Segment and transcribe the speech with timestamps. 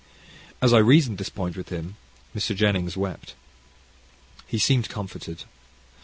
[0.63, 1.95] As I reasoned this point with him,
[2.35, 2.55] Mr.
[2.55, 3.35] Jennings wept.
[4.47, 5.43] He seemed comforted.